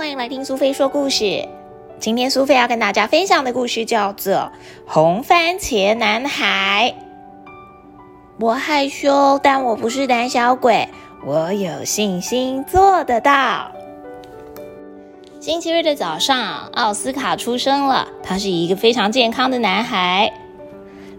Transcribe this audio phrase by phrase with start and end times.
[0.00, 1.46] 欢迎来听苏菲说故事。
[1.98, 4.32] 今天苏菲要跟大家分享的故事叫做
[4.86, 6.94] 《红番茄男孩》。
[8.40, 10.88] 我害羞，但我不是胆小鬼，
[11.22, 13.70] 我有信心做得到。
[15.38, 18.08] 星期日的早上，奥斯卡出生了。
[18.22, 20.32] 他是一个非常健康的男孩，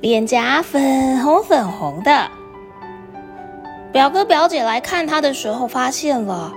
[0.02, 2.28] 脸颊粉红粉红的。
[3.94, 6.52] 表哥表姐来看他的时候，发现了。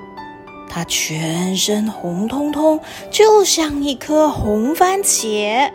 [0.74, 5.70] 他全身红彤彤，就像一颗红番茄。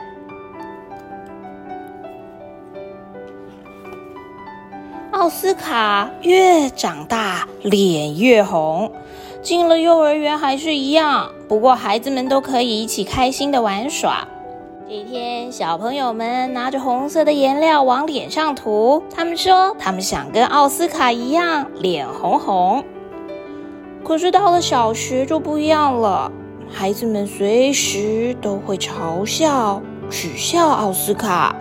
[5.11, 8.91] 奥斯卡越长大，脸越红。
[9.41, 14.27] 进了幼儿园还是一样，不过孩子们都可以一起开心的玩耍。
[14.85, 22.83] 这一天，小朋友们拿着红色的颜料往脸上涂，他们说他们想跟奥斯卡一样，脸红红。
[24.09, 26.31] 可是到了小学就不一样了，
[26.67, 29.79] 孩子们随时都会嘲笑、
[30.09, 31.55] 取笑奥斯卡，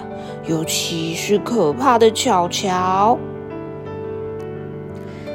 [0.47, 3.19] 尤其是可怕的巧巧。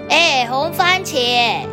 [0.09, 1.67] 哎，红番茄，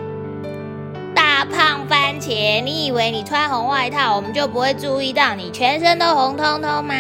[1.15, 6.95] 大胖番茄，你以为你穿红外套，我们就不会注意到你全身都红彤彤吗？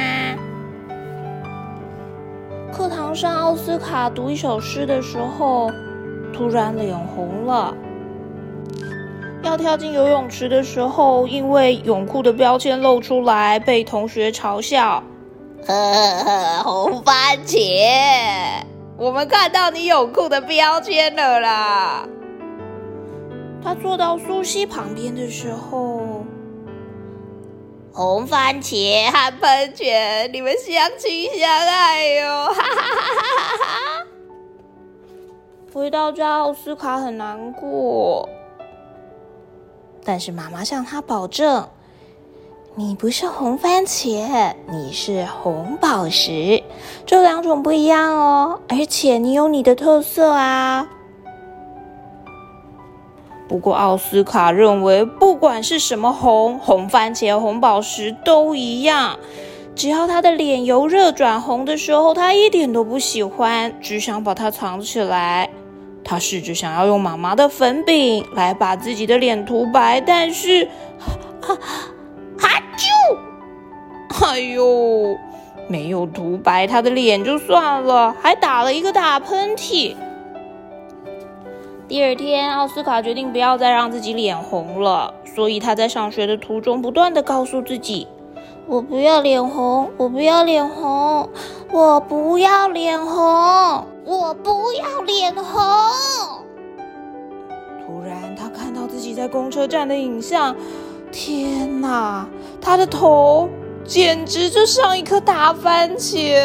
[2.72, 5.70] 课堂上，奥斯卡读一首诗的时候，
[6.32, 7.74] 突然脸红了。
[9.42, 15.02] 要跳进游泳池的时候，因为泳裤的标签露出来，被同学嘲笑。
[15.66, 18.62] 呵呵，红番茄，
[18.96, 22.06] 我们看到你泳裤的标签了啦。
[23.62, 26.24] 他坐到苏西旁边的时候，
[27.92, 32.46] 红番茄和喷泉，你们相亲相爱哟！
[32.46, 34.06] 哈哈哈哈哈哈！
[35.72, 38.28] 回到家，奥斯卡很难过。
[40.04, 41.68] 但是妈妈向他保证
[42.74, 46.62] ：“你不是红番茄，你是红宝石，
[47.04, 48.60] 这两种不一样哦。
[48.68, 50.88] 而且你有你的特色啊。”
[53.46, 59.18] 不过奥斯卡认为，不管是什么红，红番茄、红宝石都一样，
[59.74, 65.50] 只要他的脸由热转红的时候，他一点都不喜欢，只想把它藏起来。
[66.10, 70.68] 他试着想要用妈妈的粉饼来把自己的脸涂白，但是，
[71.40, 71.54] 哈，
[72.36, 75.16] 哈啾，哎呦，
[75.68, 79.94] 没有涂白他的脸就算了，还打了一个大喷嚏。
[81.86, 88.08] 第二天，奥斯卡决定不要再让自己脸红了，所以他在上学的途中不断的告诉自己
[88.66, 91.28] ：“我不要脸红，我不要脸红，
[91.72, 95.62] 我不要脸红。”我不要脸红。
[97.86, 100.56] 突然，他看到自己在公车站的影像。
[101.12, 102.26] 天哪，
[102.60, 103.48] 他的头
[103.84, 106.40] 简直就像一颗大番茄。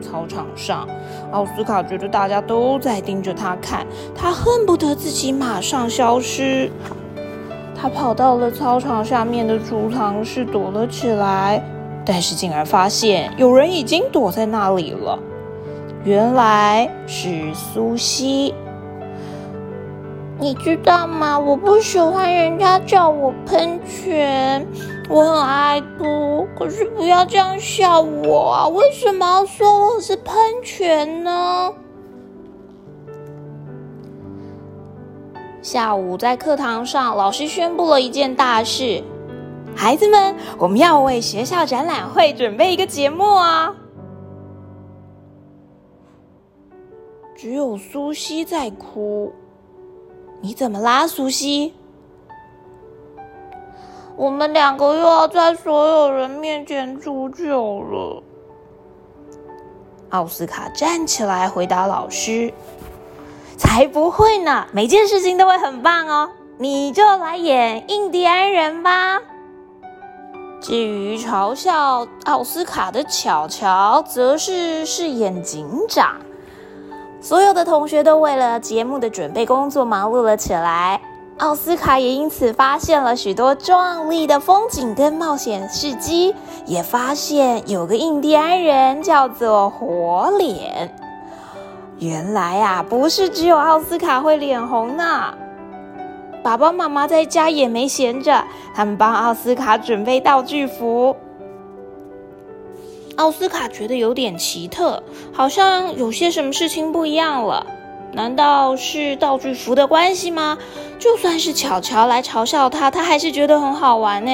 [0.00, 0.88] 操场上，
[1.30, 6.70] 奥斯卡觉得大家都在盯着他看，他恨不得自己马上消失。
[7.80, 11.62] 他跑到了操场下面的储藏室躲了起来，
[12.04, 15.16] 但是竟然发现有人已经躲在那里了。
[16.04, 18.54] 原来是苏西，
[20.40, 21.38] 你知道吗？
[21.38, 24.66] 我不喜欢人家叫我喷泉，
[25.08, 28.68] 我很爱哭，可是不要这样笑我啊！
[28.68, 30.34] 为什么要说我是喷
[30.64, 31.72] 泉呢？
[35.60, 39.02] 下午在课堂上，老师宣布了一件大事：
[39.74, 43.74] 孩子们，我们要为学校展览会准备一个节目啊！
[47.34, 49.32] 只有苏西在哭，
[50.40, 51.74] 你怎么啦，苏西？
[54.16, 58.22] 我们两个又要在所有人面前出糗了。
[60.10, 62.52] 奥斯卡站起来回答老师
[63.58, 66.30] ：“才不会呢，每件事情都会很棒哦。
[66.56, 69.20] 你就来演印第安人吧。
[70.60, 76.16] 至于嘲笑奥斯卡的巧巧，则是饰演警长。”
[77.20, 81.00] 所有的同学都为了节目的准备工作忙碌了起来，
[81.38, 86.34] 奥斯卡也因此发现了许多壮丽的风景跟冒险事迹，
[86.64, 90.94] 也发现有个印第安人叫做火脸。
[91.98, 95.34] 原来啊，不是只有奥斯卡会脸红呢，
[96.44, 101.16] 爸爸妈妈在家也没闲着，他们帮奥斯卡准备道具服。
[103.16, 105.02] 奥斯卡觉得有点奇特，
[105.32, 107.66] 好像有些什么事情不一样了。
[108.12, 110.56] 难道是道具服的关系吗？
[111.00, 114.30] 就算是巧巧来嘲笑他，他还是觉得很好玩呢。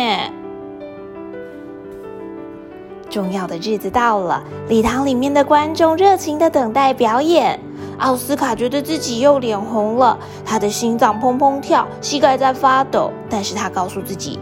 [3.15, 7.57] 重要的日子到了，礼堂里面的观众热情的等待表演。
[7.99, 13.13] 奥斯卡觉得自己又脸红了，他的心脏砰砰跳，膝盖在发抖。
[13.31, 14.41] 但是他告诉自己，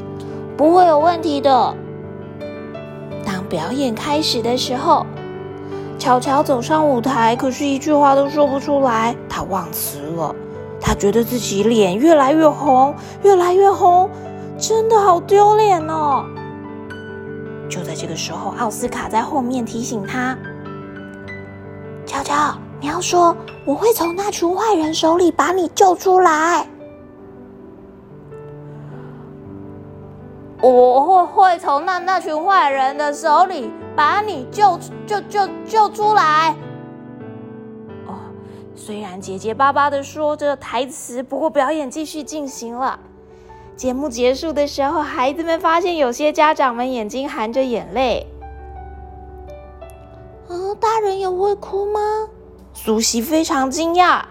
[0.56, 1.74] 不会有问题的。
[3.26, 5.04] 当表演开始的时候，
[5.98, 10.34] 巧巧走上舞台，可是一句话都说不出来，他忘词了。
[10.80, 14.08] 他觉得自己脸越来越红，越来越红，
[14.56, 16.24] 真的好丢脸哦。
[17.72, 20.36] 就在这个时候，奥斯卡在后面提醒他
[22.04, 23.34] ：“乔乔，你要说
[23.64, 26.66] 我会从那群坏人手里把你救出来。
[30.60, 36.54] 我会会从那那群坏人的手里把你救救救救出来。”
[38.06, 38.20] 哦，
[38.76, 43.00] 虽然结结巴巴的说着台词，不过表演继续进行了。
[43.76, 48.26] 节目结束的时候，孩子们发现有些家长们眼睛含着眼泪。
[50.48, 52.00] 啊，大人也会哭吗？
[52.74, 54.22] 苏西非常惊讶。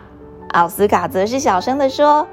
[0.53, 2.27] 奥斯卡则是小声的说：“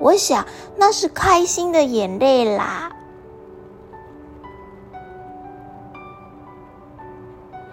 [0.00, 2.90] 我想那是开心的眼泪啦。”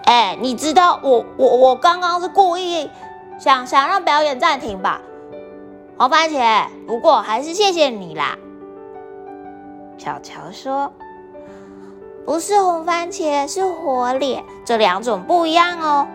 [0.06, 2.90] 哎，你知道我我我刚刚是故意
[3.40, 5.02] 想想让表演暂停吧？
[5.98, 8.38] 红番茄，不过还是谢谢你啦。
[9.98, 10.92] 巧巧说
[12.28, 16.06] ：“不是红番茄，是火脸，这两种不一样哦。”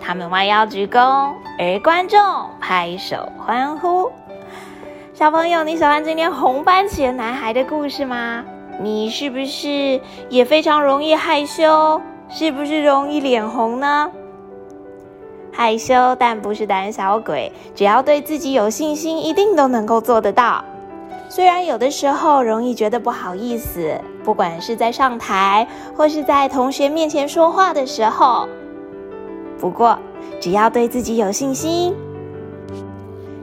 [0.00, 2.18] 他们弯腰鞠躬，而观众
[2.60, 4.10] 拍手欢呼。
[5.12, 8.42] 小朋友，你喜欢今天红番茄男孩的故事吗？
[8.80, 12.00] 你是不是也非常容易害羞？
[12.30, 14.10] 是不是容易脸红呢？
[15.52, 17.52] 害羞，但不是胆小鬼。
[17.74, 20.64] 只要对自己有信心，一定都能够做得到。
[21.28, 23.94] 虽然有的时候容易觉得不好意思，
[24.24, 25.66] 不管是在上台
[25.96, 28.48] 或是在同学面前说话的时候，
[29.58, 29.98] 不过
[30.40, 31.94] 只要对自己有信心，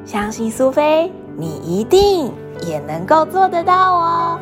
[0.06, 2.32] 相信苏菲，你一定
[2.68, 4.40] 也能够做得到哦。